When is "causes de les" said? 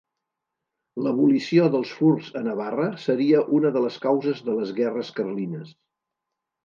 4.07-4.73